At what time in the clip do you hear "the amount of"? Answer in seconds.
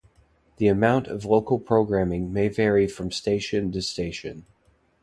0.57-1.25